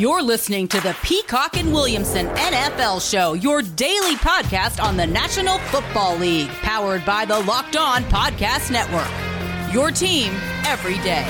[0.00, 5.58] You're listening to the Peacock and Williamson NFL Show, your daily podcast on the National
[5.58, 9.74] Football League, powered by the Locked On Podcast Network.
[9.74, 10.32] Your team
[10.64, 11.26] every day.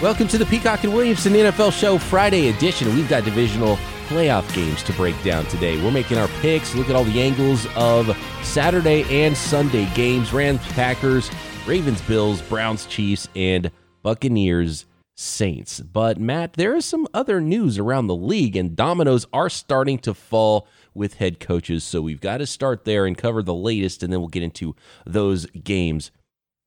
[0.00, 2.94] Welcome to the Peacock and Williamson NFL Show Friday edition.
[2.94, 5.82] We've got divisional playoff games to break down today.
[5.82, 10.60] We're making our picks, look at all the angles of Saturday and Sunday games Rams,
[10.68, 11.28] Packers,
[11.66, 13.72] Ravens, Bills, Browns, Chiefs, and
[14.04, 14.84] Buccaneers,
[15.20, 15.80] Saints.
[15.80, 20.14] But Matt, there is some other news around the league, and dominoes are starting to
[20.14, 21.82] fall with head coaches.
[21.82, 24.76] So we've got to start there and cover the latest, and then we'll get into
[25.04, 26.12] those games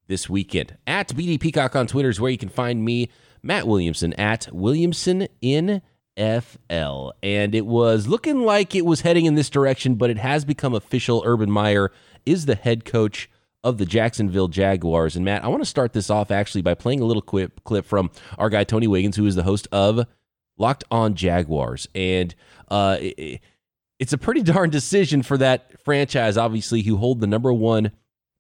[0.08, 0.76] this weekend.
[0.86, 3.10] At BD Peacock on Twitter is where you can find me,
[3.42, 5.82] Matt Williamson, at Williamson in
[6.18, 7.12] FL.
[7.24, 10.76] And it was looking like it was heading in this direction, but it has become
[10.76, 11.24] official.
[11.26, 11.90] Urban Meyer
[12.26, 13.30] is the head coach
[13.64, 15.16] of the Jacksonville Jaguars.
[15.16, 17.86] And Matt, I want to start this off actually by playing a little clip, clip
[17.86, 20.06] from our guy Tony Wiggins, who is the host of
[20.58, 21.88] Locked On Jaguars.
[21.94, 22.34] And
[22.70, 23.42] uh, it,
[24.00, 27.92] it's a pretty darn decision for that franchise, obviously, who hold the number one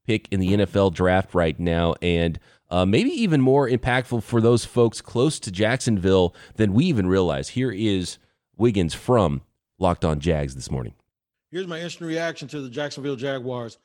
[0.05, 4.65] pick in the NFL draft right now, and uh, maybe even more impactful for those
[4.65, 7.49] folks close to Jacksonville than we even realize.
[7.49, 8.17] Here is
[8.57, 9.41] Wiggins from
[9.77, 10.93] Locked On Jags this morning.
[11.51, 13.77] Here's my instant reaction to the Jacksonville Jaguars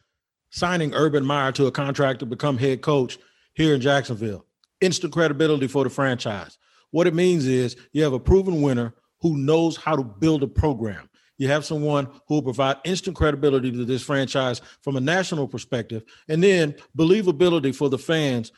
[0.51, 3.19] signing Urban Meyer to a contract to become head coach
[3.55, 4.45] here in Jacksonville.
[4.81, 6.59] Instant credibility for the franchise.
[6.91, 10.47] What it means is you have a proven winner who knows how to build a
[10.47, 11.09] program.
[11.39, 16.05] You have someone who will provide instant credibility to this franchise from a national perspective,
[16.29, 18.53] and then believability for the fans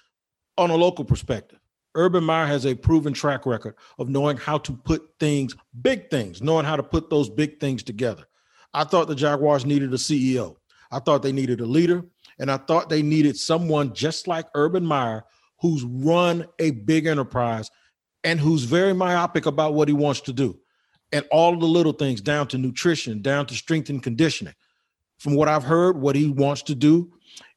[0.57, 1.59] on a local perspective.
[1.95, 6.43] Urban Meyer has a proven track record of knowing how to put things, big things,
[6.43, 8.25] knowing how to put those big things together.
[8.73, 10.57] I thought the Jaguars needed a CEO.
[10.91, 12.05] I thought they needed a leader,
[12.39, 15.25] and I thought they needed someone just like Urban Meyer
[15.61, 17.71] who's run a big enterprise
[18.25, 20.59] and who's very myopic about what he wants to do
[21.13, 24.55] and all the little things down to nutrition, down to strength and conditioning.
[25.19, 27.13] From what I've heard, what he wants to do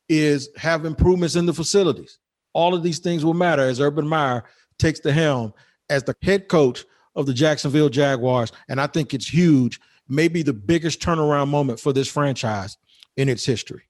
[0.09, 2.19] is have improvements in the facilities.
[2.53, 4.43] All of these things will matter as Urban Meyer
[4.79, 5.53] takes the helm
[5.89, 6.83] as the head coach
[7.15, 8.51] of the Jacksonville Jaguars.
[8.67, 12.77] And I think it's huge, maybe the biggest turnaround moment for this franchise
[13.17, 13.83] in its history.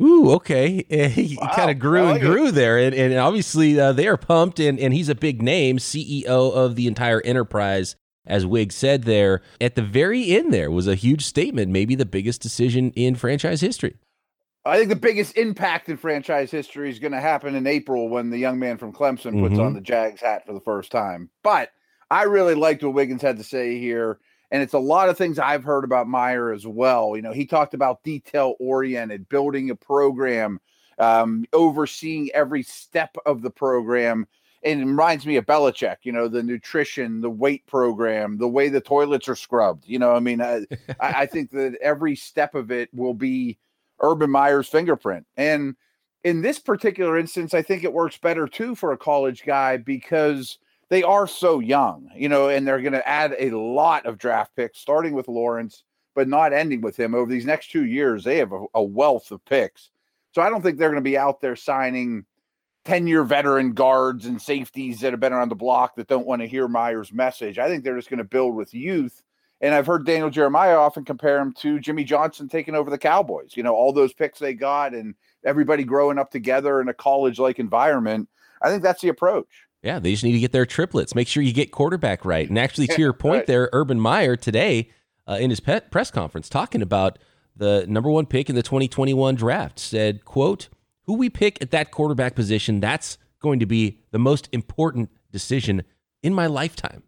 [0.00, 0.84] Ooh, okay.
[1.08, 1.52] He wow.
[1.54, 2.52] kind of grew like and grew it.
[2.52, 2.78] there.
[2.78, 6.74] And, and obviously, uh, they are pumped, and, and he's a big name, CEO of
[6.74, 11.24] the entire enterprise as Wig said there, at the very end there was a huge
[11.24, 13.96] statement, maybe the biggest decision in franchise history.
[14.64, 18.30] I think the biggest impact in franchise history is going to happen in April when
[18.30, 19.60] the young man from Clemson puts mm-hmm.
[19.60, 21.28] on the Jags hat for the first time.
[21.42, 21.70] But
[22.10, 24.20] I really liked what Wiggins had to say here.
[24.50, 27.16] And it's a lot of things I've heard about Meyer as well.
[27.16, 30.60] You know, he talked about detail oriented, building a program,
[30.98, 34.26] um, overseeing every step of the program
[34.64, 38.70] And it reminds me of Belichick, you know, the nutrition, the weight program, the way
[38.70, 39.84] the toilets are scrubbed.
[39.86, 40.66] You know, I mean, I,
[40.98, 43.58] I think that every step of it will be
[44.00, 45.26] Urban Meyer's fingerprint.
[45.36, 45.76] And
[46.24, 50.58] in this particular instance, I think it works better too for a college guy because
[50.88, 54.54] they are so young, you know, and they're going to add a lot of draft
[54.56, 55.84] picks, starting with Lawrence,
[56.14, 57.14] but not ending with him.
[57.14, 59.90] Over these next two years, they have a, a wealth of picks.
[60.32, 62.24] So I don't think they're going to be out there signing
[62.84, 66.42] 10 year veteran guards and safeties that have been around the block that don't want
[66.42, 67.58] to hear Meyer's message.
[67.58, 69.22] I think they're just going to build with youth.
[69.60, 73.56] And I've heard Daniel Jeremiah often compare him to Jimmy Johnson taking over the Cowboys.
[73.56, 77.38] You know, all those picks they got and everybody growing up together in a college
[77.38, 78.28] like environment.
[78.60, 79.63] I think that's the approach.
[79.84, 81.14] Yeah, they just need to get their triplets.
[81.14, 82.48] Make sure you get quarterback right.
[82.48, 83.46] And actually, to your point right.
[83.46, 84.88] there, Urban Meyer today
[85.28, 87.18] uh, in his pet press conference talking about
[87.54, 90.70] the number one pick in the 2021 draft said, quote,
[91.04, 95.82] who we pick at that quarterback position, that's going to be the most important decision
[96.22, 97.02] in my lifetime.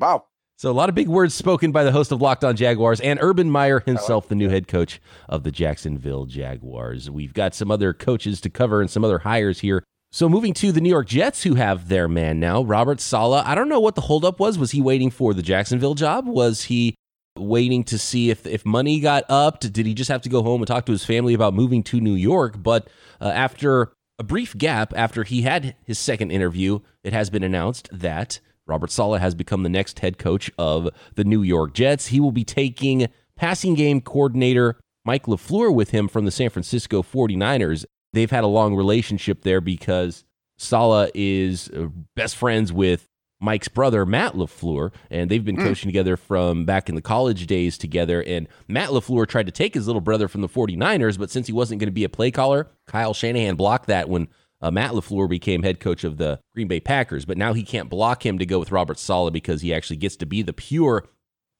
[0.00, 0.24] Wow.
[0.56, 3.20] So a lot of big words spoken by the host of Locked On Jaguars and
[3.22, 7.08] Urban Meyer himself, the new head coach of the Jacksonville Jaguars.
[7.08, 9.84] We've got some other coaches to cover and some other hires here.
[10.14, 13.44] So moving to the New York Jets, who have their man now, Robert Saleh.
[13.44, 14.56] I don't know what the holdup was.
[14.56, 16.28] Was he waiting for the Jacksonville job?
[16.28, 16.94] Was he
[17.36, 19.72] waiting to see if if money got upped.
[19.72, 22.00] Did he just have to go home and talk to his family about moving to
[22.00, 22.62] New York?
[22.62, 22.86] But
[23.20, 27.88] uh, after a brief gap after he had his second interview, it has been announced
[27.90, 28.38] that
[28.68, 32.06] Robert Saleh has become the next head coach of the New York Jets.
[32.06, 37.02] He will be taking passing game coordinator Mike LaFleur with him from the San Francisco
[37.02, 37.84] 49ers.
[38.14, 40.24] They've had a long relationship there because
[40.56, 43.08] Saleh is uh, best friends with
[43.40, 45.64] Mike's brother, Matt LaFleur, and they've been mm.
[45.64, 48.22] coaching together from back in the college days together.
[48.22, 51.52] And Matt LaFleur tried to take his little brother from the 49ers, but since he
[51.52, 54.28] wasn't going to be a play caller, Kyle Shanahan blocked that when
[54.62, 57.90] uh, Matt LaFleur became head coach of the Green Bay Packers, but now he can't
[57.90, 61.04] block him to go with Robert Saleh because he actually gets to be the pure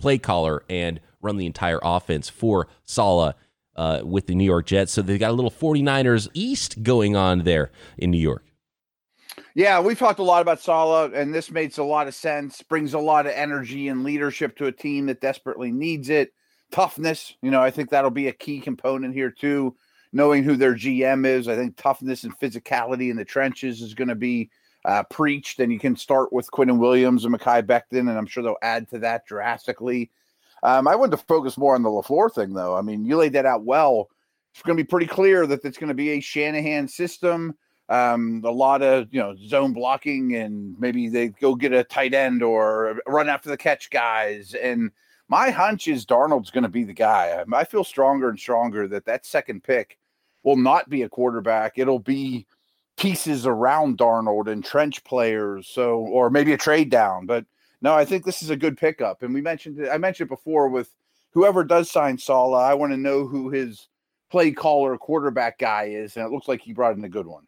[0.00, 3.34] play caller and run the entire offense for Saleh
[3.76, 4.92] uh, with the New York Jets.
[4.92, 8.44] So they've got a little 49ers East going on there in New York.
[9.54, 12.62] Yeah, we've talked a lot about Saleh, and this makes a lot of sense.
[12.62, 16.32] Brings a lot of energy and leadership to a team that desperately needs it.
[16.72, 19.76] Toughness, you know, I think that'll be a key component here too.
[20.12, 24.08] Knowing who their GM is, I think toughness and physicality in the trenches is going
[24.08, 24.50] to be
[24.84, 25.60] uh, preached.
[25.60, 28.88] And you can start with Quinnen Williams and Mekhi Becton, and I'm sure they'll add
[28.90, 30.10] to that drastically.
[30.64, 32.76] Um, I wanted to focus more on the LaFleur thing, though.
[32.76, 34.08] I mean, you laid that out well.
[34.52, 37.54] It's going to be pretty clear that it's going to be a Shanahan system
[37.88, 42.14] um, a lot of you know zone blocking, and maybe they go get a tight
[42.14, 44.54] end or run after the catch guys.
[44.54, 44.90] And
[45.28, 47.44] my hunch is Darnold's going to be the guy.
[47.52, 49.98] I feel stronger and stronger that that second pick
[50.42, 51.78] will not be a quarterback.
[51.78, 52.46] It'll be
[52.96, 55.68] pieces around Darnold and trench players.
[55.68, 57.26] So, or maybe a trade down.
[57.26, 57.44] But
[57.84, 59.22] no, I think this is a good pickup.
[59.22, 60.88] And we mentioned it, I mentioned it before with
[61.32, 62.58] whoever does sign Saleh.
[62.58, 63.88] I want to know who his
[64.30, 67.46] play caller quarterback guy is, and it looks like he brought in a good one.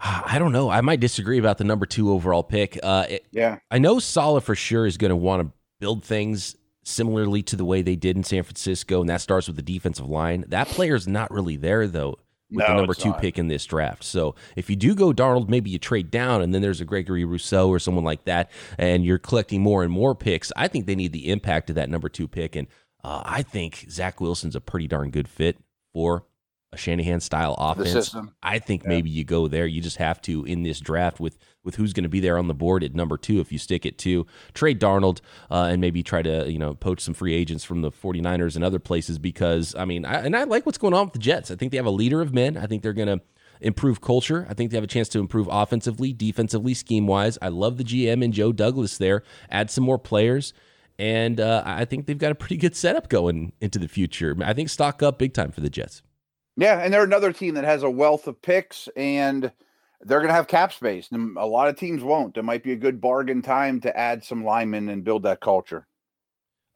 [0.00, 0.70] I don't know.
[0.70, 2.78] I might disagree about the number two overall pick.
[2.80, 6.54] Uh, it, yeah, I know Saleh for sure is going to want to build things
[6.84, 10.08] similarly to the way they did in San Francisco, and that starts with the defensive
[10.08, 10.44] line.
[10.46, 12.18] That player is not really there though
[12.50, 13.20] with no, the number two not.
[13.20, 14.04] pick in this draft.
[14.04, 17.24] So if you do go Darnold, maybe you trade down, and then there's a Gregory
[17.24, 20.52] Rousseau or someone like that, and you're collecting more and more picks.
[20.56, 22.66] I think they need the impact of that number two pick, and
[23.04, 25.58] uh, I think Zach Wilson's a pretty darn good fit
[25.92, 26.24] for
[26.72, 28.14] a Shanahan style offense.
[28.42, 28.90] I think yeah.
[28.90, 29.66] maybe you go there.
[29.66, 32.46] You just have to in this draft with with who's going to be there on
[32.48, 33.40] the board at number two.
[33.40, 35.20] If you stick it to trade Darnold
[35.50, 38.64] uh, and maybe try to you know poach some free agents from the 49ers and
[38.64, 41.50] other places because I mean I, and I like what's going on with the Jets.
[41.50, 42.56] I think they have a leader of men.
[42.56, 43.24] I think they're going to
[43.60, 44.46] improve culture.
[44.48, 47.38] I think they have a chance to improve offensively, defensively, scheme wise.
[47.40, 49.22] I love the GM and Joe Douglas there.
[49.50, 50.52] Add some more players.
[50.98, 54.36] And uh, I think they've got a pretty good setup going into the future.
[54.42, 56.02] I think stock up big time for the Jets.
[56.58, 59.52] Yeah, and they're another team that has a wealth of picks and
[60.00, 61.08] they're going to have cap space.
[61.12, 62.36] A lot of teams won't.
[62.36, 65.86] It might be a good bargain time to add some linemen and build that culture.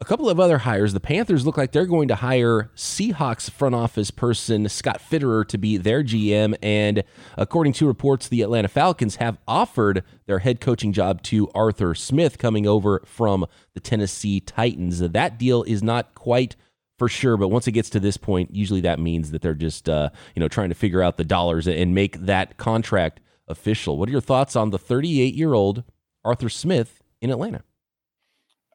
[0.01, 0.93] A couple of other hires.
[0.93, 5.59] The Panthers look like they're going to hire Seahawks front office person Scott Fitterer to
[5.59, 6.57] be their GM.
[6.63, 7.03] And
[7.37, 12.39] according to reports, the Atlanta Falcons have offered their head coaching job to Arthur Smith
[12.39, 15.01] coming over from the Tennessee Titans.
[15.01, 16.55] That deal is not quite
[17.03, 17.37] for sure.
[17.37, 20.41] But once it gets to this point, usually that means that they're just uh, you
[20.41, 23.19] know trying to figure out the dollars and make that contract
[23.49, 23.99] official.
[23.99, 25.83] What are your thoughts on the 38 year old
[26.25, 27.65] Arthur Smith in Atlanta?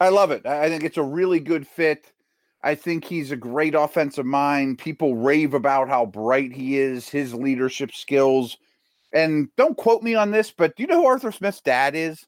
[0.01, 0.45] I love it.
[0.45, 2.12] I think it's a really good fit.
[2.62, 4.77] I think he's a great offensive mind.
[4.77, 8.57] People rave about how bright he is, his leadership skills.
[9.13, 12.25] And don't quote me on this, but do you know who Arthur Smith's dad is?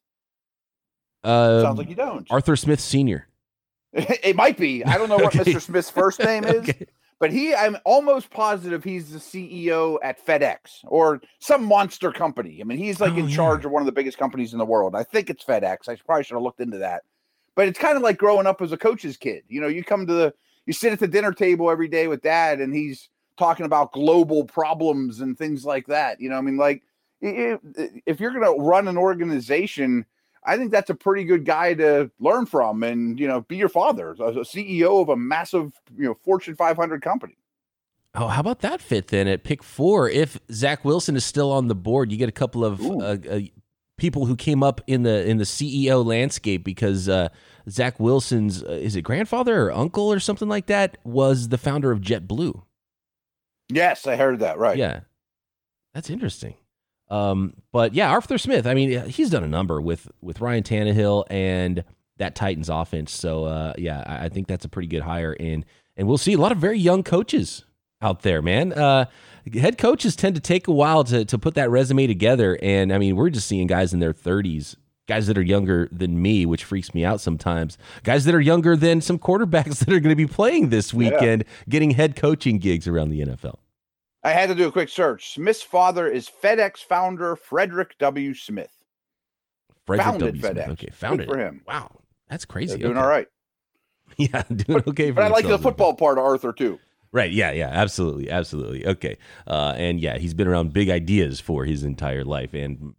[1.25, 2.25] Uh, Sounds like you don't.
[2.31, 3.27] Arthur Smith Sr.
[3.93, 4.83] it might be.
[4.85, 5.33] I don't know what.
[5.33, 5.61] Mr.
[5.61, 6.85] Smith's first name is, okay.
[7.19, 12.59] but he, I'm almost positive he's the CEO at FedEx or some monster company.
[12.61, 13.35] I mean, he's like oh, in yeah.
[13.35, 14.95] charge of one of the biggest companies in the world.
[14.95, 15.89] I think it's FedEx.
[15.89, 17.03] I probably should have looked into that.
[17.55, 19.43] But it's kind of like growing up as a coach's kid.
[19.47, 20.33] You know, you come to the,
[20.65, 24.45] you sit at the dinner table every day with dad, and he's talking about global
[24.45, 26.21] problems and things like that.
[26.21, 26.83] You know, I mean, like
[27.21, 30.05] if you're going to run an organization
[30.43, 33.69] I think that's a pretty good guy to learn from and, you know, be your
[33.69, 37.35] father, a CEO of a massive, you know, Fortune 500 company.
[38.15, 40.09] Oh, how about that fit then at pick four?
[40.09, 43.39] If Zach Wilson is still on the board, you get a couple of uh, uh,
[43.97, 47.29] people who came up in the in the CEO landscape because uh,
[47.69, 51.91] Zach Wilson's uh, is it grandfather or uncle or something like that was the founder
[51.91, 52.63] of JetBlue.
[53.71, 54.57] Yes, I heard that.
[54.57, 54.77] Right.
[54.77, 55.01] Yeah,
[55.93, 56.55] that's interesting.
[57.09, 58.67] Um, but yeah, Arthur Smith.
[58.67, 61.83] I mean, he's done a number with with Ryan Tannehill and
[62.17, 63.11] that Titans offense.
[63.11, 65.35] So uh, yeah, I, I, think that's a pretty good hire.
[65.39, 65.65] And
[65.97, 67.65] and we'll see a lot of very young coaches
[68.01, 68.73] out there, man.
[68.73, 69.05] Uh,
[69.53, 72.59] head coaches tend to take a while to to put that resume together.
[72.61, 74.75] And I mean, we're just seeing guys in their thirties.
[75.07, 77.79] Guys that are younger than me, which freaks me out sometimes.
[78.03, 81.45] Guys that are younger than some quarterbacks that are going to be playing this weekend,
[81.47, 81.63] yeah.
[81.67, 83.55] getting head coaching gigs around the NFL.
[84.23, 85.33] I had to do a quick search.
[85.33, 88.33] Smith's father is FedEx founder Frederick W.
[88.33, 88.71] Smith.
[89.85, 90.41] Frederick founded w.
[90.41, 90.65] FedEx.
[90.65, 90.69] Smith.
[90.69, 91.61] Okay, founded Good for him.
[91.67, 91.91] Wow,
[92.29, 92.69] that's crazy.
[92.69, 93.01] They're doing okay.
[93.01, 93.27] all right.
[94.17, 95.11] Yeah, doing okay.
[95.11, 96.79] but I like the football part of Arthur too.
[97.11, 97.31] Right.
[97.31, 97.51] Yeah.
[97.51, 97.69] Yeah.
[97.69, 98.29] Absolutely.
[98.29, 98.85] Absolutely.
[98.85, 99.17] Okay.
[99.47, 102.93] Uh, and yeah, he's been around big ideas for his entire life, and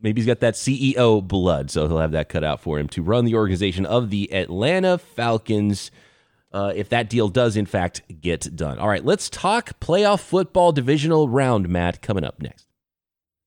[0.00, 3.02] maybe he's got that CEO blood, so he'll have that cut out for him to
[3.02, 5.90] run the organization of the Atlanta Falcons
[6.54, 8.78] uh, if that deal does, in fact, get done.
[8.78, 12.68] All right, let's talk playoff football divisional round, Matt, coming up next.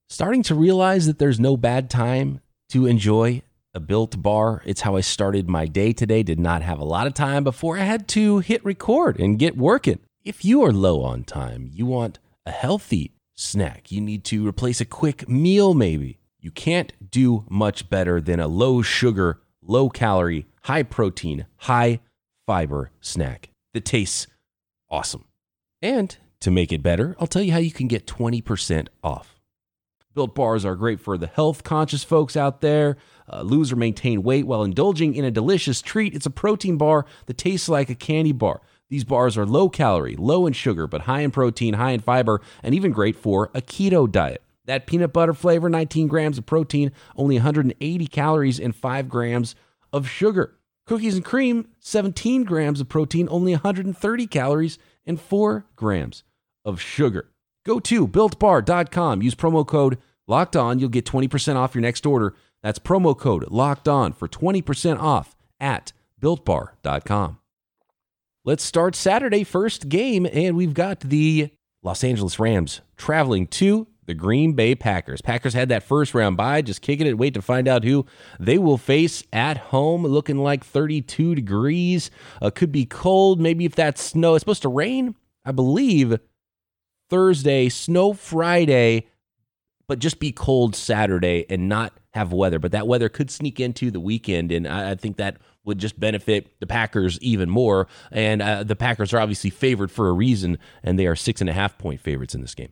[0.10, 3.42] starting to realize that there's no bad time to enjoy
[3.74, 4.62] a built bar.
[4.66, 6.24] It's how I started my day today.
[6.24, 9.58] Did not have a lot of time before I had to hit record and get
[9.58, 10.00] working.
[10.24, 14.82] If you are low on time, you want a healthy snack, you need to replace
[14.82, 16.20] a quick meal maybe.
[16.40, 22.00] You can't do much better than a low sugar, low calorie, high protein, high
[22.48, 24.25] fiber snack that tastes
[24.89, 25.25] awesome.
[25.82, 29.36] And to make it better, I'll tell you how you can get 20% off.
[30.16, 32.98] Built bars are great for the health conscious folks out there.
[33.32, 36.16] Uh, lose or maintain weight while indulging in a delicious treat.
[36.16, 38.62] It's a protein bar that tastes like a candy bar.
[38.89, 42.42] These bars are low calorie, low in sugar, but high in protein, high in fiber,
[42.63, 44.42] and even great for a keto diet.
[44.66, 49.56] That peanut butter flavor, 19 grams of protein, only 180 calories, and 5 grams
[49.92, 50.56] of sugar.
[50.88, 56.24] Cookies and cream, 17 grams of protein, only 130 calories, and 4 grams
[56.65, 57.29] of sugar.
[57.65, 60.79] Go to builtbar.com, use promo code locked on.
[60.79, 62.34] You'll get 20% off your next order.
[62.63, 65.91] That's promo code locked on for 20% off at
[66.22, 67.39] builtbar.com.
[68.46, 71.50] Let's start Saturday first game, and we've got the
[71.84, 75.22] Los Angeles Rams traveling to the Green Bay Packers.
[75.22, 77.18] Packers had that first round bye, just kicking it.
[77.18, 78.06] Wait to find out who
[78.40, 80.04] they will face at home.
[80.04, 82.10] Looking like 32 degrees.
[82.42, 83.40] Uh, could be cold.
[83.40, 85.16] Maybe if that's snow, it's supposed to rain.
[85.46, 86.20] I believe
[87.10, 89.08] Thursday, snow Friday,
[89.88, 92.60] but just be cold Saturday and not have weather.
[92.60, 96.00] But that weather could sneak into the weekend, and I, I think that would just
[96.00, 97.88] benefit the Packers even more.
[98.12, 101.50] And uh, the Packers are obviously favored for a reason, and they are six and
[101.50, 102.72] a half point favorites in this game.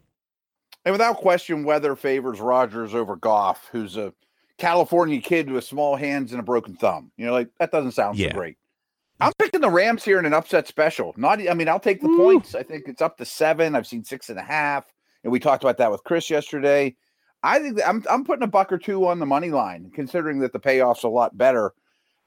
[0.86, 4.14] And without question, weather favors Rodgers over Goff, who's a
[4.58, 7.12] California kid with small hands and a broken thumb.
[7.18, 8.30] You know, like that doesn't sound yeah.
[8.30, 8.58] so great.
[9.20, 11.14] I'm picking the Rams here in an upset special.
[11.18, 12.18] Not, I mean, I'll take the Ooh.
[12.18, 12.54] points.
[12.54, 13.76] I think it's up to seven.
[13.76, 14.86] I've seen six and a half,
[15.24, 16.96] and we talked about that with Chris yesterday.
[17.42, 20.52] I think I'm I'm putting a buck or two on the money line, considering that
[20.52, 21.74] the payoff's a lot better.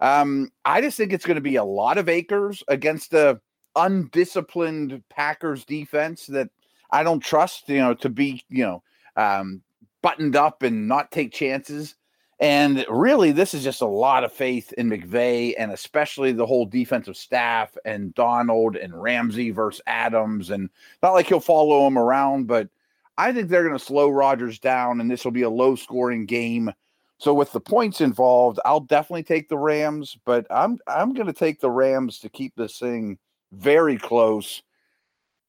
[0.01, 3.41] Um, I just think it's going to be a lot of Akers against the
[3.75, 6.49] undisciplined Packers defense that
[6.91, 7.69] I don't trust.
[7.69, 8.83] You know, to be you know
[9.17, 9.63] um,
[10.03, 11.95] buttoned up and not take chances.
[12.41, 16.67] And really, this is just a lot of faith in McVay and especially the whole
[16.67, 20.51] defensive staff and Donald and Ramsey versus Adams.
[20.51, 20.71] And
[21.03, 22.69] not like he'll follow him around, but
[23.17, 26.27] I think they're going to slow Rodgers down and this will be a low scoring
[26.27, 26.73] game.
[27.19, 31.33] So with the points involved, I'll definitely take the Rams, but I'm I'm going to
[31.33, 33.19] take the Rams to keep this thing
[33.51, 34.63] very close.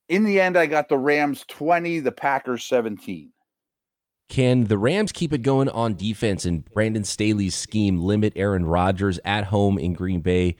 [0.10, 3.32] In the end, I got the Rams 20, the Packers 17.
[4.28, 9.20] Can the Rams keep it going on defense and Brandon Staley's scheme limit Aaron Rodgers
[9.24, 10.56] at home in Green Bay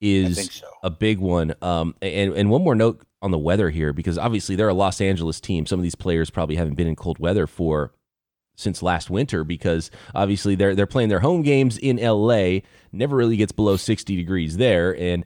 [0.00, 0.66] is so.
[0.82, 1.54] a big one.
[1.62, 5.00] Um, and, and one more note on the weather here, because obviously they're a Los
[5.00, 5.64] Angeles team.
[5.64, 7.92] Some of these players probably haven't been in cold weather for
[8.56, 12.58] since last winter because obviously they're they're playing their home games in LA.
[12.92, 14.96] Never really gets below 60 degrees there.
[14.96, 15.24] And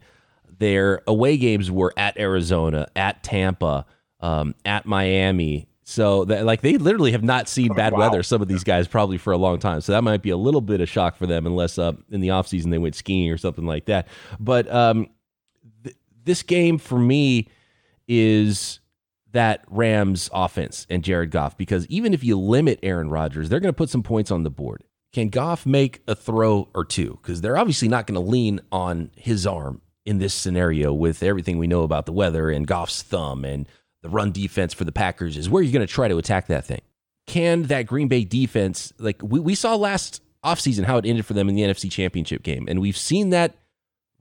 [0.59, 3.87] their away games were at Arizona, at Tampa,
[4.21, 8.01] um, at Miami, so that like they literally have not seen bad wow.
[8.01, 8.23] weather.
[8.23, 9.81] Some of these guys probably for a long time.
[9.81, 12.29] So that might be a little bit of shock for them, unless uh, in the
[12.29, 14.07] offseason they went skiing or something like that.
[14.39, 15.09] But um,
[15.83, 17.49] th- this game for me
[18.07, 18.81] is
[19.33, 23.73] that Rams offense and Jared Goff because even if you limit Aaron Rodgers, they're going
[23.73, 24.85] to put some points on the board.
[25.15, 27.19] Can Goff make a throw or two?
[27.23, 31.59] Because they're obviously not going to lean on his arm in this scenario with everything
[31.59, 33.69] we know about the weather and Goff's thumb and
[34.01, 36.65] the run defense for the Packers is where you're going to try to attack that
[36.65, 36.81] thing.
[37.27, 41.35] Can that Green Bay defense, like we, we saw last offseason, how it ended for
[41.35, 42.67] them in the NFC Championship game.
[42.69, 43.57] And we've seen that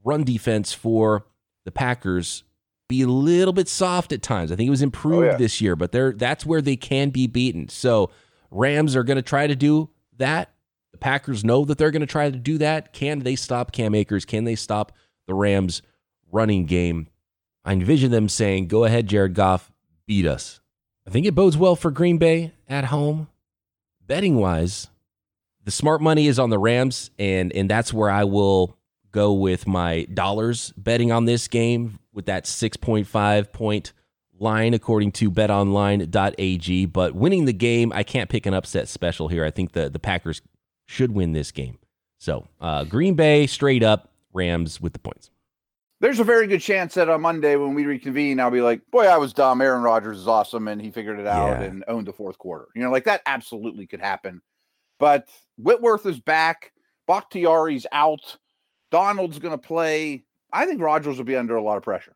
[0.04, 1.24] run defense for
[1.64, 2.44] the Packers
[2.86, 4.52] be a little bit soft at times.
[4.52, 5.36] I think it was improved oh, yeah.
[5.36, 7.70] this year, but they're that's where they can be beaten.
[7.70, 8.10] So
[8.50, 10.50] Rams are going to try to do that.
[10.92, 12.92] The Packers know that they're going to try to do that.
[12.92, 14.26] Can they stop Cam Akers?
[14.26, 14.92] Can they stop
[15.28, 15.82] the Rams
[16.32, 17.06] running game?
[17.64, 19.70] I envision them saying, "Go ahead, Jared Goff,
[20.06, 20.60] beat us."
[21.06, 23.28] I think it bodes well for Green Bay at home.
[24.04, 24.88] Betting wise,
[25.64, 28.76] the smart money is on the Rams, and and that's where I will
[29.10, 33.92] go with my dollars betting on this game with that 6.5 point
[34.38, 39.44] line according to betonline.ag but winning the game i can't pick an upset special here
[39.44, 40.42] i think the, the packers
[40.86, 41.78] should win this game
[42.18, 45.30] so uh, green bay straight up rams with the points
[46.00, 49.06] there's a very good chance that on Monday when we reconvene, I'll be like, boy,
[49.06, 49.60] I was dumb.
[49.60, 51.66] Aaron Rodgers is awesome and he figured it out yeah.
[51.66, 52.68] and owned the fourth quarter.
[52.74, 54.40] You know, like that absolutely could happen.
[55.00, 56.72] But Whitworth is back.
[57.08, 58.36] Bakhtiari's out.
[58.90, 60.24] Donald's going to play.
[60.52, 62.14] I think Rodgers will be under a lot of pressure.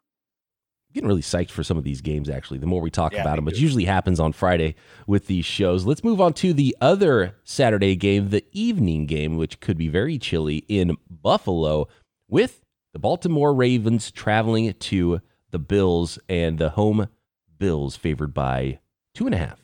[0.92, 3.36] getting really psyched for some of these games actually the more we talk yeah, about
[3.36, 4.74] them but usually happens on friday
[5.06, 9.58] with these shows let's move on to the other saturday game the evening game which
[9.60, 11.88] could be very chilly in buffalo
[12.32, 15.20] with the baltimore ravens traveling to
[15.50, 17.06] the bills and the home
[17.58, 18.78] bills favored by
[19.14, 19.60] two and a half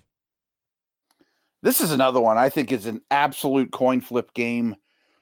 [1.63, 4.77] this is another one i think is an absolute coin flip game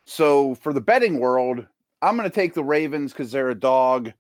[0.07, 1.65] so for the betting world
[2.03, 4.13] i'm going to take the ravens because they're a dog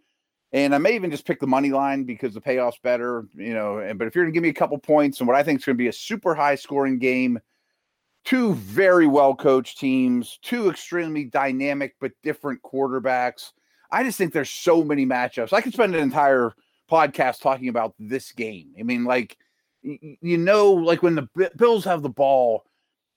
[0.52, 3.78] and I may even just pick the money line because the payoff's better, you know.
[3.78, 5.64] And but if you're gonna give me a couple points and what I think is
[5.64, 7.40] gonna be a super high scoring game,
[8.26, 13.52] two very well coached teams, two extremely dynamic but different quarterbacks.
[13.90, 15.52] I just think there's so many matchups.
[15.52, 16.52] I could spend an entire
[16.90, 18.74] podcast talking about this game.
[18.78, 19.38] I mean, like
[19.82, 22.64] you know, like when the Bills have the ball,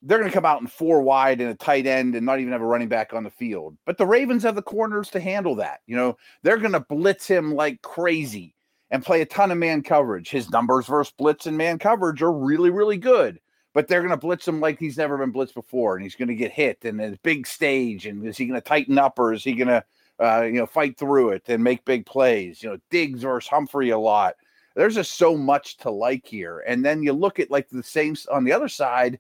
[0.04, 2.54] they're going to come out in four wide and a tight end and not even
[2.54, 3.76] have a running back on the field.
[3.88, 5.80] But the Ravens have the corners to handle that.
[5.88, 8.54] You know, they're going to blitz him like crazy
[8.92, 10.30] and play a ton of man coverage.
[10.30, 13.40] His numbers versus blitz and man coverage are really, really good.
[13.74, 16.28] But they're going to blitz him like he's never been blitzed before, and he's going
[16.28, 18.06] to get hit and a big stage.
[18.08, 19.84] And is he going to tighten up or is he going to,
[20.20, 22.64] uh, you know, fight through it and make big plays?
[22.64, 24.36] You know, Diggs versus Humphrey a lot.
[24.76, 26.64] There's just so much to like here.
[26.68, 29.20] And then you look at like the same on the other side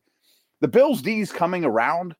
[0.61, 2.15] the Bills D's coming around,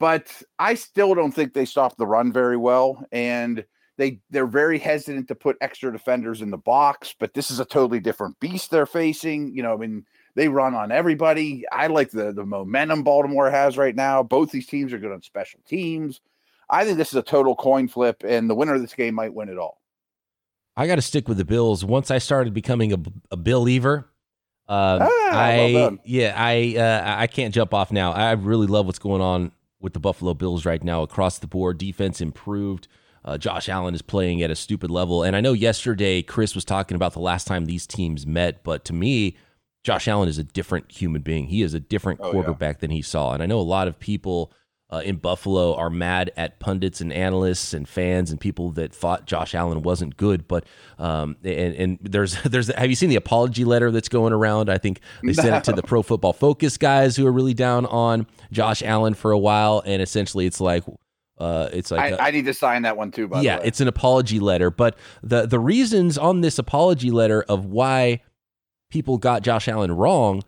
[0.00, 3.04] but I still don't think they stop the run very well.
[3.12, 3.64] And
[3.96, 7.64] they they're very hesitant to put extra defenders in the box, but this is a
[7.64, 9.54] totally different beast they're facing.
[9.54, 11.64] You know, I mean, they run on everybody.
[11.70, 14.22] I like the the momentum Baltimore has right now.
[14.22, 16.20] Both these teams are good on special teams.
[16.68, 19.34] I think this is a total coin flip, and the winner of this game might
[19.34, 19.80] win it all.
[20.76, 21.84] I got to stick with the Bills.
[21.84, 22.98] Once I started becoming a,
[23.30, 24.10] a believer,
[24.68, 28.12] uh, ah, I well yeah, I uh, I can't jump off now.
[28.12, 31.78] I really love what's going on with the Buffalo Bills right now across the board.
[31.78, 32.88] Defense improved.
[33.24, 36.64] Uh, Josh Allen is playing at a stupid level, and I know yesterday Chris was
[36.64, 39.36] talking about the last time these teams met, but to me,
[39.84, 41.46] Josh Allen is a different human being.
[41.46, 42.80] He is a different oh, quarterback yeah.
[42.80, 44.52] than he saw, and I know a lot of people
[44.90, 49.26] uh, in Buffalo are mad at pundits and analysts and fans and people that thought
[49.26, 50.46] Josh Allen wasn't good.
[50.46, 50.64] But
[50.98, 54.70] um, and, and there's there's have you seen the apology letter that's going around?
[54.70, 55.56] I think they sent no.
[55.56, 59.32] it to the Pro Football Focus guys who are really down on Josh Allen for
[59.32, 60.84] a while, and essentially it's like.
[61.36, 63.26] Uh, it's like I, a, I need to sign that one too.
[63.26, 64.70] By yeah, it's an apology letter.
[64.70, 68.22] But the the reasons on this apology letter of why
[68.94, 70.40] people got Josh Allen wrong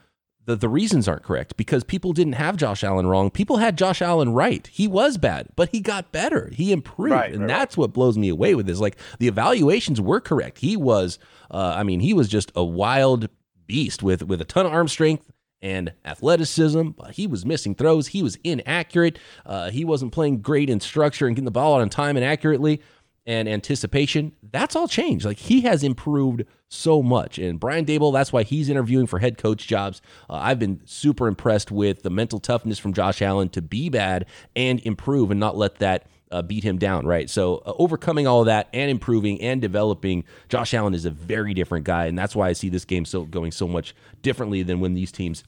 [0.45, 3.31] the, the reasons aren't correct because people didn't have Josh Allen wrong.
[3.31, 4.65] People had Josh Allen right.
[4.69, 6.51] He was bad, but he got better.
[6.55, 7.11] He improved.
[7.11, 7.83] Right, and right, that's right.
[7.83, 8.79] what blows me away with this.
[8.79, 10.59] Like the evaluations were correct.
[10.59, 11.19] He was,
[11.51, 13.29] uh, I mean, he was just a wild
[13.67, 18.07] beast with, with a ton of arm strength and athleticism, but he was missing throws.
[18.09, 19.19] He was inaccurate.
[19.45, 22.25] Uh, he wasn't playing great in structure and getting the ball out on time and
[22.25, 22.81] accurately
[23.27, 25.25] and anticipation, that's all changed.
[25.25, 27.39] Like he has improved so much.
[27.39, 30.01] And Brian Daboll, that's why he's interviewing for head coach jobs.
[30.31, 34.27] Uh, I've been super impressed with the mental toughness from Josh Allen to be bad
[34.55, 37.31] and improve and not let that uh, beat him down, right?
[37.31, 41.55] So, uh, overcoming all of that and improving and developing, Josh Allen is a very
[41.55, 44.81] different guy, and that's why I see this game so going so much differently than
[44.81, 45.45] when these teams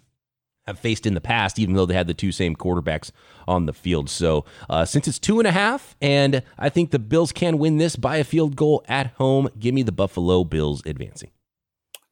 [0.68, 3.10] have faced in the past, even though they had the two same quarterbacks
[3.48, 4.08] on the field.
[4.08, 7.78] So uh, since it's two and a half, and I think the Bills can win
[7.78, 11.30] this by a field goal at home, give me the Buffalo Bills advancing.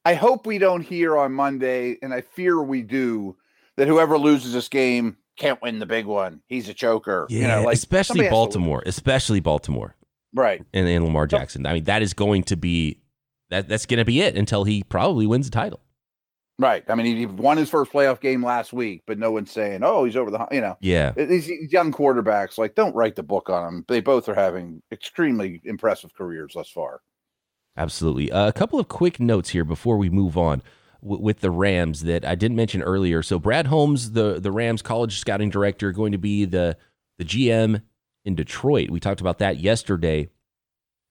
[0.05, 3.37] I hope we don't hear on Monday, and I fear we do,
[3.77, 6.41] that whoever loses this game can't win the big one.
[6.47, 7.27] He's a choker.
[7.29, 9.97] Yeah, you know, like especially Baltimore, especially Baltimore,
[10.33, 10.65] right?
[10.73, 11.67] And, and Lamar Jackson.
[11.67, 13.01] I mean, that is going to be
[13.51, 13.69] that.
[13.69, 15.81] That's going to be it until he probably wins the title.
[16.59, 16.85] Right.
[16.89, 20.05] I mean, he won his first playoff game last week, but no one's saying, "Oh,
[20.05, 20.79] he's over the," you know.
[20.81, 21.13] Yeah.
[21.13, 23.85] These young quarterbacks, like, don't write the book on them.
[23.89, 27.03] They both are having extremely impressive careers thus far.
[27.77, 28.33] Absolutely.
[28.33, 30.63] Uh, a couple of quick notes here before we move on
[31.03, 33.23] w- with the Rams that I didn't mention earlier.
[33.23, 36.79] So, Brad Holmes, the the Rams college scouting director, going to be the
[37.19, 37.83] the GM
[38.25, 38.89] in Detroit.
[38.89, 40.31] We talked about that yesterday.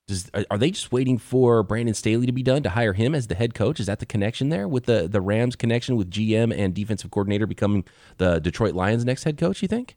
[0.07, 3.25] Does, are they just waiting for Brandon Staley to be done to hire him as
[3.25, 3.79] the head coach?
[3.79, 7.47] Is that the connection there with the the Rams connection with GM and defensive coordinator
[7.47, 7.85] becoming
[8.17, 9.63] the Detroit Lions next head coach?
[9.63, 9.95] You think?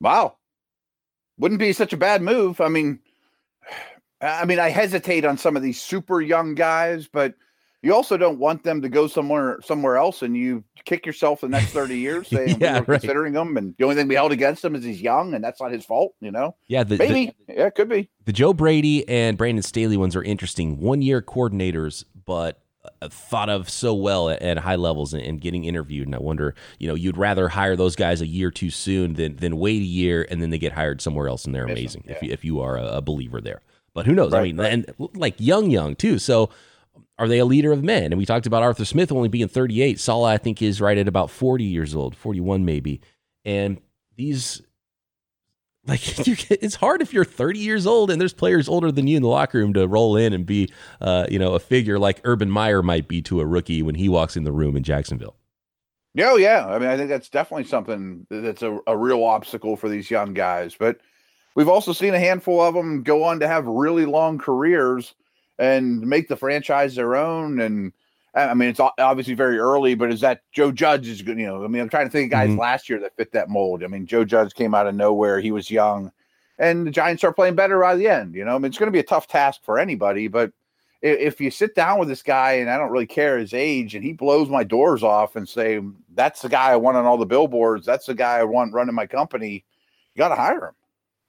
[0.00, 0.36] Wow,
[1.38, 2.60] wouldn't be such a bad move.
[2.60, 2.98] I mean,
[4.20, 7.34] I mean, I hesitate on some of these super young guys, but
[7.82, 11.48] you also don't want them to go somewhere somewhere else and you kick yourself the
[11.48, 13.00] next 30 years saying yeah, we were right.
[13.00, 15.60] considering him and the only thing we held against him is he's young and that's
[15.60, 18.52] not his fault you know yeah the, maybe the, yeah it could be the joe
[18.52, 22.62] brady and brandon staley ones are interesting one year coordinators but
[23.02, 26.18] uh, thought of so well at, at high levels and, and, getting interviewed and i
[26.18, 29.82] wonder you know you'd rather hire those guys a year too soon than than wait
[29.82, 32.12] a year and then they get hired somewhere else and they're amazing yeah.
[32.12, 33.60] if, you, if you are a, a believer there
[33.92, 34.32] but who knows?
[34.32, 34.72] Right, I mean, right.
[34.72, 36.18] and like young, young too.
[36.18, 36.50] So
[37.18, 38.12] are they a leader of men?
[38.12, 40.00] And we talked about Arthur Smith only being 38.
[40.00, 43.00] Saleh, I think, is right at about 40 years old, 41 maybe.
[43.44, 43.80] And
[44.16, 44.62] these,
[45.86, 49.16] like, you, it's hard if you're 30 years old and there's players older than you
[49.16, 52.20] in the locker room to roll in and be, uh, you know, a figure like
[52.24, 55.36] Urban Meyer might be to a rookie when he walks in the room in Jacksonville.
[56.18, 59.88] Oh yeah, I mean, I think that's definitely something that's a, a real obstacle for
[59.88, 60.74] these young guys.
[60.76, 60.98] But
[61.54, 65.14] we've also seen a handful of them go on to have really long careers
[65.60, 67.60] and make the franchise their own.
[67.60, 67.92] And
[68.34, 71.38] I mean, it's obviously very early, but is that Joe Judge is good?
[71.38, 72.60] You know, I mean, I'm trying to think of guys mm-hmm.
[72.60, 73.84] last year that fit that mold.
[73.84, 76.10] I mean, Joe Judge came out of nowhere; he was young,
[76.58, 78.34] and the Giants are playing better by the end.
[78.34, 80.52] You know, I mean, it's going to be a tough task for anybody, but
[81.02, 84.04] if you sit down with this guy and I don't really care his age and
[84.04, 85.80] he blows my doors off and say
[86.14, 88.94] that's the guy I want on all the billboards, that's the guy I want running
[88.94, 89.64] my company,
[90.14, 90.74] you got to hire him.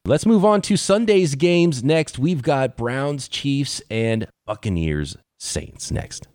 [0.04, 2.18] Let's move on to Sunday's games next.
[2.18, 6.26] We've got Browns, Chiefs, and Buccaneers, Saints next.
[6.26, 6.30] A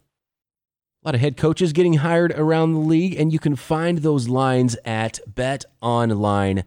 [1.09, 4.77] lot of head coaches getting hired around the league, and you can find those lines
[4.85, 6.63] at betonline.ag.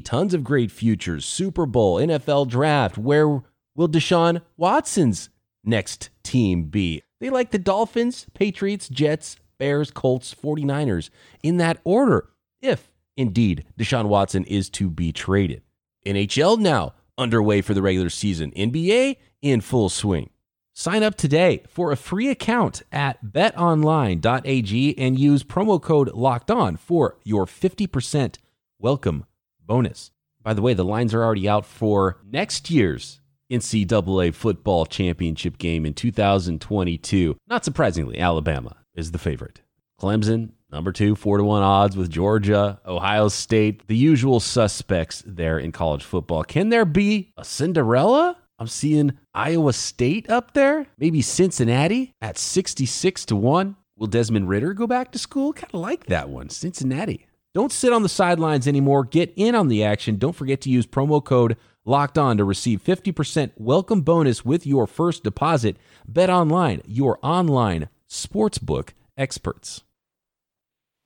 [0.00, 3.28] Tons of great futures, Super Bowl, NFL draft, where
[3.76, 5.30] will Deshaun Watson's
[5.62, 7.04] next team be?
[7.20, 11.10] They like the Dolphins, Patriots, Jets, Bears, Colts, 49ers
[11.44, 15.62] in that order, if indeed Deshaun Watson is to be traded.
[16.06, 20.30] NHL now underway for the regular season, NBA in full swing.
[20.72, 26.76] Sign up today for a free account at betonline.ag and use promo code locked on
[26.76, 28.38] for your 50%
[28.80, 29.24] welcome
[29.64, 30.10] bonus.
[30.42, 33.20] By the way, the lines are already out for next year's
[33.52, 37.36] NCAA football championship game in 2022.
[37.46, 39.60] Not surprisingly, Alabama is the favorite.
[40.00, 45.56] Clemson, number two, four to one odds with Georgia, Ohio State, the usual suspects there
[45.56, 46.42] in college football.
[46.42, 48.36] Can there be a Cinderella?
[48.58, 53.76] I'm seeing Iowa State up there, maybe Cincinnati at 66 to 1.
[53.96, 55.52] Will Desmond Ridder go back to school?
[55.52, 57.26] Kind of like that one, Cincinnati.
[57.54, 59.04] Don't sit on the sidelines anymore.
[59.04, 60.16] Get in on the action.
[60.16, 64.88] Don't forget to use promo code locked on to receive 50% welcome bonus with your
[64.88, 65.76] first deposit.
[66.08, 69.84] Bet online, your online sportsbook experts.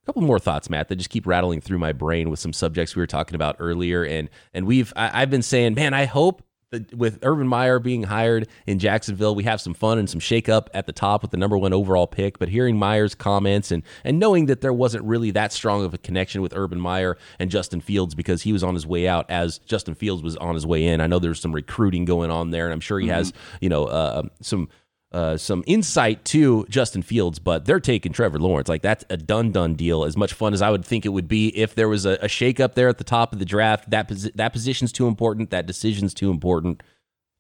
[0.08, 3.02] Couple more thoughts, Matt, that just keep rattling through my brain with some subjects we
[3.02, 4.02] were talking about earlier.
[4.04, 8.04] And and we've I, I've been saying, man, I hope that with Urban Meyer being
[8.04, 11.36] hired in Jacksonville, we have some fun and some shakeup at the top with the
[11.36, 12.38] number one overall pick.
[12.38, 15.98] But hearing Meyer's comments and and knowing that there wasn't really that strong of a
[15.98, 19.58] connection with Urban Meyer and Justin Fields because he was on his way out as
[19.58, 21.02] Justin Fields was on his way in.
[21.02, 23.16] I know there's some recruiting going on there, and I'm sure he mm-hmm.
[23.16, 24.70] has you know uh, some
[25.10, 28.68] uh, some insight to Justin Fields, but they're taking Trevor Lawrence.
[28.68, 30.04] Like that's a done done deal.
[30.04, 32.26] As much fun as I would think it would be if there was a, a
[32.26, 35.50] shakeup there at the top of the draft, that posi- that position's too important.
[35.50, 36.82] That decision's too important.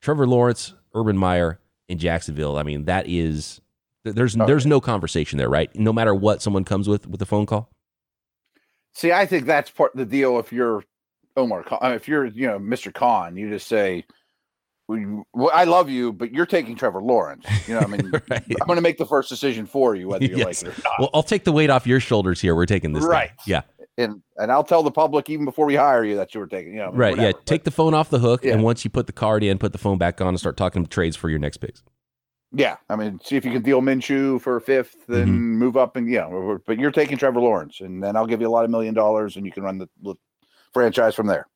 [0.00, 2.56] Trevor Lawrence, Urban Meyer in Jacksonville.
[2.56, 3.60] I mean, that is
[4.04, 4.46] there's okay.
[4.46, 5.74] there's no conversation there, right?
[5.76, 7.70] No matter what someone comes with with a phone call.
[8.94, 10.38] See, I think that's part of the deal.
[10.38, 10.84] If you're
[11.36, 12.92] Omar, if you're you know Mr.
[12.92, 14.04] Khan, you just say
[14.88, 17.44] well, I love you, but you're taking Trevor Lawrence.
[17.66, 18.42] You know, I mean, right.
[18.48, 20.62] I'm going to make the first decision for you, whether you yes.
[20.62, 20.92] like it or not.
[20.98, 22.54] Well, I'll take the weight off your shoulders here.
[22.54, 23.28] We're taking this, right?
[23.28, 23.36] Thing.
[23.46, 23.62] Yeah,
[23.98, 26.72] and and I'll tell the public even before we hire you that you were taking,
[26.72, 27.10] you know, right?
[27.10, 27.22] Whatever.
[27.22, 28.54] Yeah, but, take the phone off the hook, yeah.
[28.54, 30.86] and once you put the card in, put the phone back on, and start talking
[30.86, 31.82] trades for your next picks.
[32.52, 35.58] Yeah, I mean, see if you can deal Minshew for a fifth, then mm-hmm.
[35.58, 36.30] move up, and yeah,
[36.66, 39.36] but you're taking Trevor Lawrence, and then I'll give you a lot of million dollars,
[39.36, 40.14] and you can run the, the
[40.72, 41.46] franchise from there.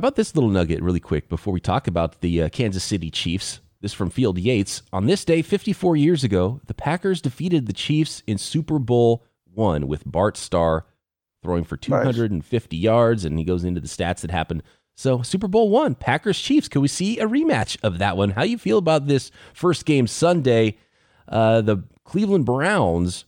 [0.00, 3.10] How about this little nugget, really quick, before we talk about the uh, Kansas City
[3.10, 3.60] Chiefs?
[3.82, 4.80] This from Field Yates.
[4.94, 9.88] On this day, 54 years ago, the Packers defeated the Chiefs in Super Bowl one
[9.88, 10.86] with Bart Starr
[11.42, 12.82] throwing for 250 nice.
[12.82, 14.62] yards, and he goes into the stats that happened.
[14.96, 16.68] So Super Bowl one, Packers Chiefs.
[16.68, 18.30] Can we see a rematch of that one?
[18.30, 20.78] How you feel about this first game Sunday?
[21.28, 23.26] Uh, the Cleveland Browns,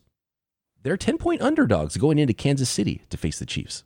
[0.83, 3.85] they're 10 point underdogs going into Kansas City to face the Chiefs.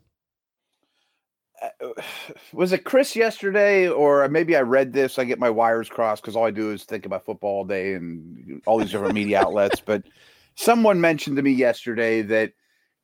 [2.52, 5.18] was it Chris yesterday, or uh, maybe I read this?
[5.18, 7.94] I get my wires crossed because all I do is think about football all day
[7.94, 9.80] and all these different media outlets.
[9.80, 10.04] But
[10.54, 12.52] someone mentioned to me yesterday that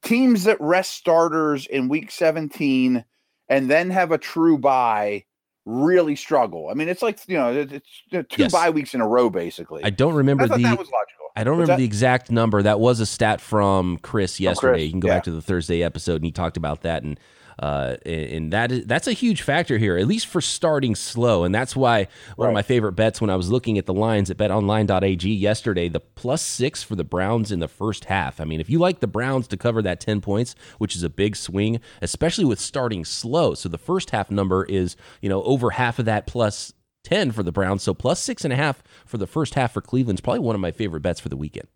[0.03, 3.05] teams that rest starters in week 17
[3.48, 5.25] and then have a true bye
[5.64, 6.68] really struggle.
[6.70, 8.53] I mean, it's like you know, it's two yes.
[8.53, 9.85] bye weeks in a row, basically.
[9.85, 10.62] I don't remember I the.
[10.62, 11.22] That was logical.
[11.35, 12.62] I don't remember the exact number.
[12.62, 14.75] That was a stat from Chris yesterday.
[14.75, 15.14] Chris, you can go yeah.
[15.14, 17.03] back to the Thursday episode, and he talked about that.
[17.03, 17.18] And
[17.59, 21.45] uh, and that is that's a huge factor here, at least for starting slow.
[21.45, 22.51] And that's why one right.
[22.51, 26.01] of my favorite bets when I was looking at the lines at betonline.ag yesterday, the
[26.01, 28.41] plus six for the Browns in the first half.
[28.41, 31.11] I mean, if you like the Browns to cover that 10 points, which is a
[31.11, 33.55] big swing, especially with starting slow.
[33.55, 36.73] So the first half number is, you know, over half of that plus
[37.05, 37.83] 10 for the Browns.
[37.83, 40.61] So plus six and a half for the first half for Cleveland's probably one of
[40.61, 41.69] my favorite bets for the weekend.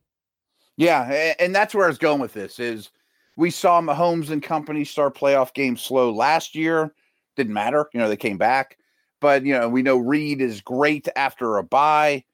[0.76, 2.90] Yeah, and that's where I was going with this is
[3.36, 6.94] we saw Mahomes and company start playoff games slow last year.
[7.36, 7.88] Didn't matter.
[7.92, 8.78] You know, they came back.
[9.20, 12.24] But, you know, we know Reid is great after a bye.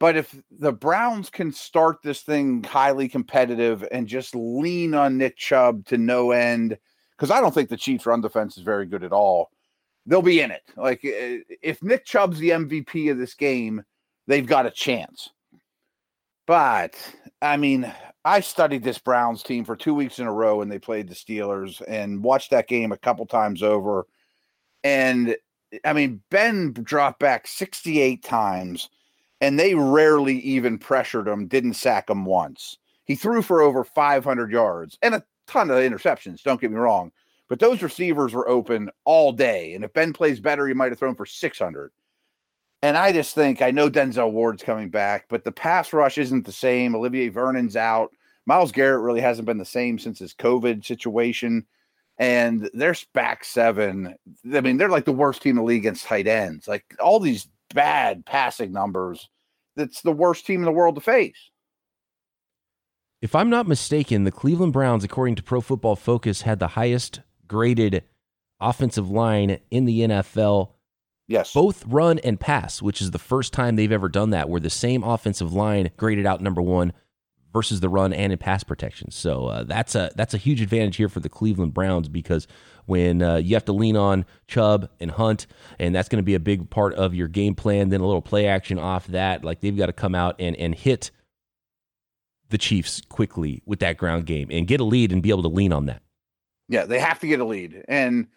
[0.00, 5.36] But if the Browns can start this thing highly competitive and just lean on Nick
[5.36, 6.78] Chubb to no end,
[7.16, 9.50] because I don't think the Chiefs' run defense is very good at all,
[10.06, 10.62] they'll be in it.
[10.76, 13.82] Like eh, if Nick Chubb's the MVP of this game,
[14.28, 15.30] they've got a chance.
[16.48, 16.96] But
[17.42, 17.92] I mean,
[18.24, 21.14] I studied this Browns team for two weeks in a row when they played the
[21.14, 24.06] Steelers and watched that game a couple times over.
[24.82, 25.36] And
[25.84, 28.88] I mean, Ben dropped back 68 times
[29.42, 32.78] and they rarely even pressured him, didn't sack him once.
[33.04, 37.12] He threw for over 500 yards and a ton of interceptions, don't get me wrong.
[37.50, 39.74] But those receivers were open all day.
[39.74, 41.92] And if Ben plays better, he might have thrown for 600.
[42.82, 46.46] And I just think I know Denzel Ward's coming back, but the pass rush isn't
[46.46, 46.94] the same.
[46.94, 48.12] Olivier Vernon's out.
[48.46, 51.66] Myles Garrett really hasn't been the same since his COVID situation.
[52.18, 54.14] And their back seven,
[54.52, 56.66] I mean, they're like the worst team in the league against tight ends.
[56.66, 59.28] Like all these bad passing numbers.
[59.76, 61.50] That's the worst team in the world to face.
[63.20, 67.20] If I'm not mistaken, the Cleveland Browns, according to Pro Football Focus, had the highest
[67.46, 68.04] graded
[68.60, 70.70] offensive line in the NFL.
[71.28, 71.52] Yes.
[71.52, 74.70] Both run and pass, which is the first time they've ever done that, where the
[74.70, 76.92] same offensive line graded out number one
[77.52, 79.10] versus the run and in pass protection.
[79.10, 82.46] So uh, that's a that's a huge advantage here for the Cleveland Browns because
[82.86, 85.46] when uh, you have to lean on Chubb and Hunt,
[85.78, 87.90] and that's going to be a big part of your game plan.
[87.90, 90.74] Then a little play action off that, like they've got to come out and and
[90.74, 91.10] hit
[92.48, 95.48] the Chiefs quickly with that ground game and get a lead and be able to
[95.48, 96.00] lean on that.
[96.70, 98.28] Yeah, they have to get a lead, and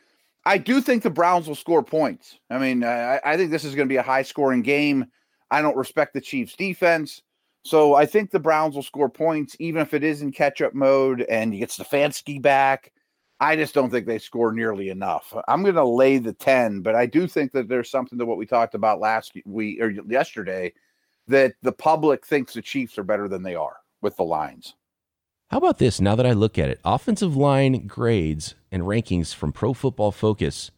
[0.45, 2.39] I do think the Browns will score points.
[2.49, 5.06] I mean, I, I think this is going to be a high scoring game.
[5.51, 7.21] I don't respect the Chiefs' defense.
[7.63, 10.73] So I think the Browns will score points, even if it is in catch up
[10.73, 12.91] mode and you get Stefanski back.
[13.39, 15.34] I just don't think they score nearly enough.
[15.47, 18.38] I'm going to lay the 10, but I do think that there's something to what
[18.38, 20.73] we talked about last week or yesterday
[21.27, 24.75] that the public thinks the Chiefs are better than they are with the lines.
[25.51, 26.79] How about this now that I look at it?
[26.85, 30.71] Offensive line grades and rankings from Pro Football Focus.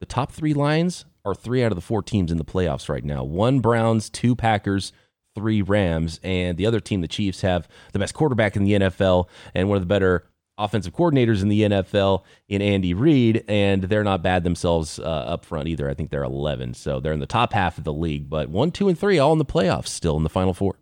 [0.00, 3.04] The top three lines are three out of the four teams in the playoffs right
[3.04, 4.92] now one Browns, two Packers,
[5.36, 9.28] three Rams, and the other team, the Chiefs, have the best quarterback in the NFL
[9.54, 10.26] and one of the better
[10.58, 15.44] offensive coordinators in the NFL in Andy Reid, and they're not bad themselves uh, up
[15.44, 15.88] front either.
[15.88, 18.28] I think they're 11, so they're in the top half of the league.
[18.28, 20.80] But one, two, and three all in the playoffs, still in the Final Four.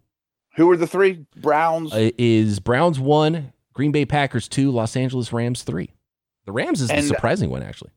[0.57, 1.27] Who are the three?
[1.37, 5.91] Browns uh, is Browns one, Green Bay Packers two, Los Angeles Rams three.
[6.47, 7.91] The Rams is and the surprising one actually.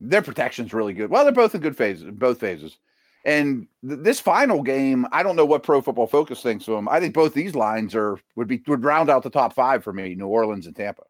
[0.00, 1.10] Their protection's really good.
[1.10, 2.78] Well, they're both in good phases, both phases.
[3.24, 6.88] And th- this final game, I don't know what Pro Football Focus thinks of them.
[6.88, 9.92] I think both these lines are would be would round out the top five for
[9.92, 11.02] me: New Orleans and Tampa.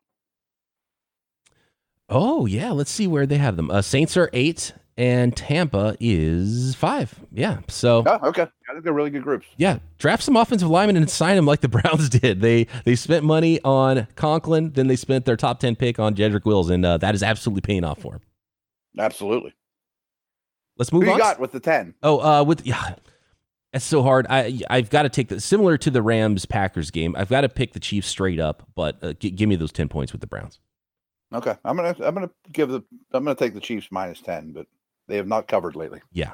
[2.08, 3.70] Oh yeah, let's see where they have them.
[3.70, 7.14] Uh, Saints are eight, and Tampa is five.
[7.32, 9.46] Yeah, so oh, okay, I think they're really good groups.
[9.56, 12.40] Yeah, draft some offensive linemen and sign them like the Browns did.
[12.40, 16.44] They they spent money on Conklin, then they spent their top ten pick on Jedrick
[16.44, 18.20] Wills, and uh, that is absolutely paying off for him.
[18.98, 19.54] Absolutely.
[20.78, 21.16] Let's move Who on.
[21.16, 21.94] you got with the 10?
[22.02, 22.94] Oh, uh, with yeah.
[23.72, 24.26] That's so hard.
[24.28, 27.14] I I've got to take the similar to the Rams Packers game.
[27.16, 29.88] I've got to pick the Chiefs straight up, but uh, g- give me those ten
[29.88, 30.60] points with the Browns.
[31.32, 34.66] Okay, I'm gonna I'm gonna give the I'm gonna take the Chiefs minus ten, but
[35.08, 36.00] they have not covered lately.
[36.12, 36.32] Yeah,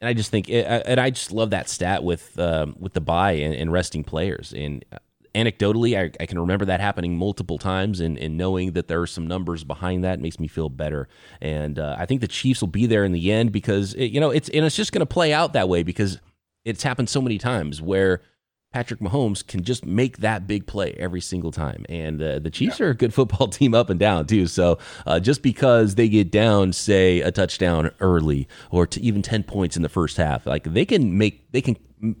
[0.00, 3.32] and I just think and I just love that stat with um, with the bye
[3.32, 4.52] and, and resting players.
[4.52, 4.98] And uh,
[5.34, 9.06] anecdotally, I, I, can remember that happening multiple times, and, and knowing that there are
[9.06, 11.08] some numbers behind that makes me feel better.
[11.40, 14.20] And uh, I think the Chiefs will be there in the end because it, you
[14.20, 16.18] know it's and it's just going to play out that way because
[16.64, 18.22] it's happened so many times where
[18.72, 21.84] Patrick Mahomes can just make that big play every single time.
[21.88, 22.86] And uh, the Chiefs yeah.
[22.86, 24.46] are a good football team up and down, too.
[24.46, 29.42] So uh, just because they get down, say, a touchdown early or to even 10
[29.44, 31.76] points in the first half, like they can make, they can,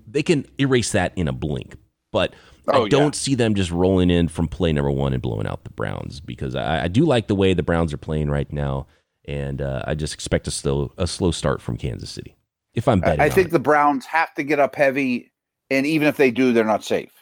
[0.06, 1.76] they can erase that in a blink.
[2.12, 2.34] But
[2.68, 3.18] Oh, I don't yeah.
[3.18, 6.54] see them just rolling in from play number one and blowing out the Browns because
[6.54, 8.86] I, I do like the way the Browns are playing right now,
[9.24, 12.36] and uh, I just expect a slow a slow start from Kansas City.
[12.74, 13.50] If I'm betting, I, I think it.
[13.50, 15.31] the Browns have to get up heavy,
[15.72, 17.12] and even if they do, they're not safe.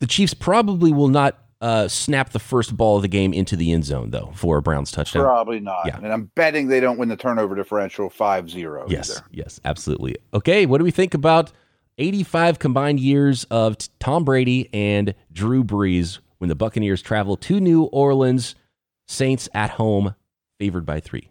[0.00, 3.72] The Chiefs probably will not uh, snap the first ball of the game into the
[3.72, 5.24] end zone, though, for a Browns touchdown.
[5.24, 5.86] Probably not.
[5.86, 5.96] Yeah.
[5.96, 8.86] And I'm betting they don't win the turnover differential 5 0.
[8.88, 9.26] Yes, either.
[9.30, 10.16] yes, absolutely.
[10.34, 11.52] Okay, what do we think about
[11.98, 17.84] 85 combined years of Tom Brady and Drew Brees when the Buccaneers travel to New
[17.84, 18.54] Orleans.
[19.06, 20.14] Saints at home,
[20.58, 21.30] favored by three.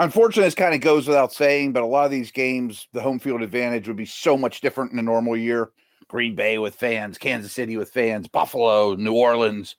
[0.00, 3.18] Unfortunately, this kind of goes without saying, but a lot of these games, the home
[3.18, 5.72] field advantage would be so much different in a normal year.
[6.08, 9.76] Green Bay with fans, Kansas City with fans, Buffalo, New Orleans.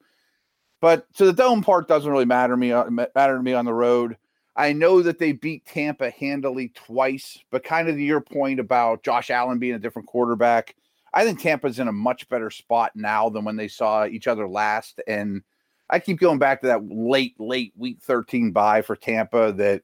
[0.79, 3.73] But so the dome part doesn't really matter me uh, matter to me on the
[3.73, 4.15] road.
[4.55, 9.01] I know that they beat Tampa handily twice, but kind of to your point about
[9.01, 10.75] Josh Allen being a different quarterback,
[11.15, 14.47] I think Tampa's in a much better spot now than when they saw each other
[14.47, 15.01] last.
[15.07, 15.41] And
[15.89, 19.81] I keep going back to that late, late week 13 bye for Tampa that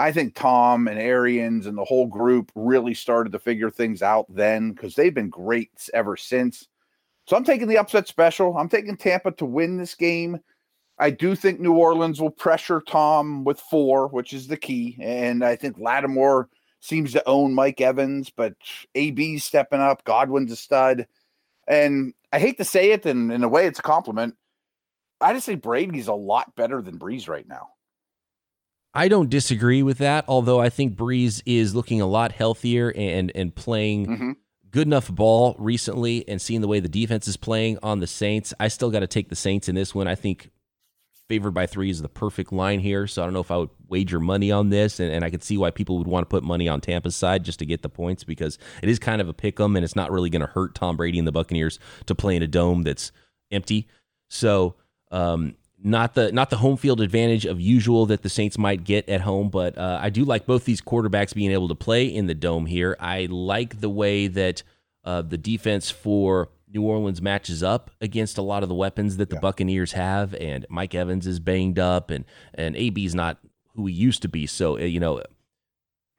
[0.00, 4.24] I think Tom and Arians and the whole group really started to figure things out
[4.30, 6.66] then because they've been great ever since.
[7.26, 8.56] So I'm taking the upset special.
[8.56, 10.40] I'm taking Tampa to win this game.
[10.98, 14.96] I do think New Orleans will pressure Tom with four, which is the key.
[15.02, 16.48] And I think Lattimore
[16.80, 18.54] seems to own Mike Evans, but
[18.94, 20.04] AB's stepping up.
[20.04, 21.06] Godwin's a stud.
[21.68, 24.34] And I hate to say it, and in a way, it's a compliment.
[25.20, 27.68] I just say Brady's a lot better than Brees right now.
[28.92, 33.30] I don't disagree with that, although I think Brees is looking a lot healthier and
[33.34, 34.30] and playing mm-hmm.
[34.70, 38.52] good enough ball recently and seeing the way the defense is playing on the Saints.
[38.58, 40.08] I still got to take the Saints in this one.
[40.08, 40.50] I think
[41.30, 43.06] favored by three is the perfect line here.
[43.06, 45.44] So I don't know if I would wager money on this, and, and I could
[45.44, 47.88] see why people would want to put money on Tampa's side just to get the
[47.88, 50.48] points because it is kind of a pick 'em, and it's not really going to
[50.48, 53.12] hurt Tom Brady and the Buccaneers to play in a dome that's
[53.52, 53.86] empty.
[54.28, 54.74] So
[55.12, 59.08] um, not the not the home field advantage of usual that the Saints might get
[59.08, 62.26] at home, but uh, I do like both these quarterbacks being able to play in
[62.26, 62.96] the dome here.
[63.00, 64.62] I like the way that
[65.04, 69.30] uh, the defense for New Orleans matches up against a lot of the weapons that
[69.30, 69.40] the yeah.
[69.40, 73.38] Buccaneers have, and Mike Evans is banged up, and and AB's not
[73.74, 74.46] who he used to be.
[74.46, 75.22] So uh, you know,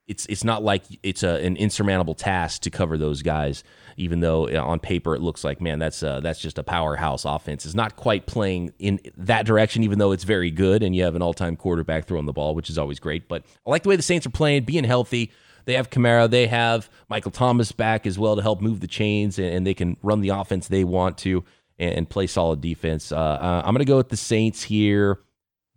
[0.07, 3.63] it's it's not like it's a, an insurmountable task to cover those guys.
[3.97, 7.65] Even though on paper it looks like man, that's uh, that's just a powerhouse offense.
[7.65, 11.15] It's not quite playing in that direction, even though it's very good, and you have
[11.15, 13.27] an all time quarterback throwing the ball, which is always great.
[13.27, 15.31] But I like the way the Saints are playing, being healthy.
[15.65, 19.37] They have Kamara, they have Michael Thomas back as well to help move the chains,
[19.37, 21.43] and, and they can run the offense they want to
[21.77, 23.11] and, and play solid defense.
[23.11, 25.19] Uh, uh, I'm going to go with the Saints here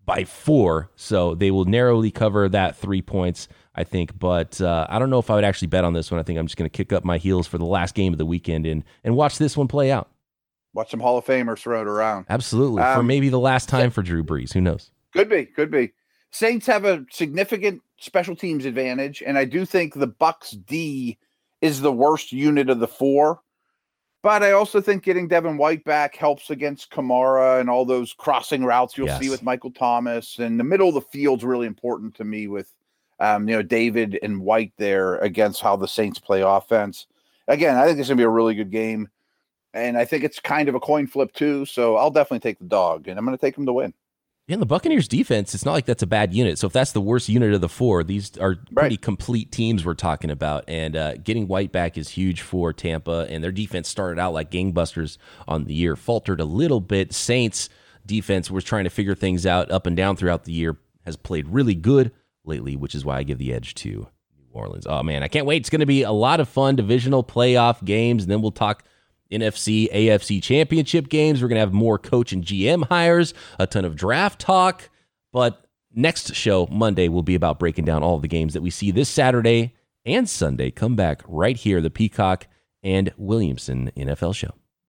[0.07, 3.49] by four, so they will narrowly cover that three points.
[3.75, 4.19] I think.
[4.19, 6.21] But uh, I don't know if I would actually bet on this one.
[6.21, 8.19] I think I'm just going to kick up my heels for the last game of
[8.19, 10.11] the weekend and and watch this one play out.
[10.73, 12.27] Watch some Hall of Famers throw it around.
[12.29, 12.83] Absolutely.
[12.83, 14.53] Um, for maybe the last time for Drew Brees.
[14.53, 14.91] Who knows?
[15.13, 15.45] Could be.
[15.47, 15.93] Could be.
[16.31, 21.17] Saints have a significant special teams advantage, and I do think the Bucks D
[21.61, 23.41] is the worst unit of the four.
[24.25, 28.65] But I also think getting Devin White back helps against Kamara and all those crossing
[28.65, 29.21] routes you'll yes.
[29.21, 30.39] see with Michael Thomas.
[30.39, 32.73] And the middle of the field's really important to me with
[33.21, 37.07] um, you know, David and White there against how the Saints play offense.
[37.49, 39.09] Again, I think it's gonna be a really good game.
[39.73, 41.67] And I think it's kind of a coin flip too.
[41.67, 43.93] So I'll definitely take the dog and I'm gonna take them to win.
[44.47, 46.59] Yeah, the Buccaneers defense, it's not like that's a bad unit.
[46.59, 49.01] So if that's the worst unit of the four, these are pretty right.
[49.01, 50.65] complete teams we're talking about.
[50.69, 53.27] And uh, getting White back is huge for Tampa.
[53.31, 55.17] And their defense started out like gangbusters
[55.49, 57.15] on the year, faltered a little bit.
[57.15, 57.71] Saints
[58.05, 61.49] defense was trying to figure things out up and down throughout the year, has played
[61.49, 62.13] really good
[62.45, 64.87] lately, which is why I give the edge to New Orleans.
[64.87, 65.63] Oh man, I can't wait.
[65.63, 68.25] It's going to be a lot of fun divisional playoff games.
[68.25, 68.85] And then we'll talk
[69.33, 71.43] NFC, AFC championship games.
[71.43, 74.91] We're going to have more coach and GM hires, a ton of draft talk.
[75.33, 78.91] But next show, Monday, will be about breaking down all the games that we see
[78.91, 80.71] this Saturday and Sunday.
[80.71, 82.47] Come back right here, the Peacock
[82.83, 84.55] and Williamson NFL show.